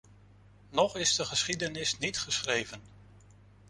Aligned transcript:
Nog 0.69 0.95
is 0.95 1.15
de 1.15 1.25
geschiedenis 1.25 1.97
niet 1.97 2.19
geschreven. 2.19 2.81